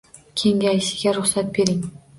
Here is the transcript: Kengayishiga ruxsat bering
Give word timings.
Kengayishiga 0.41 1.15
ruxsat 1.19 1.55
bering 1.59 1.81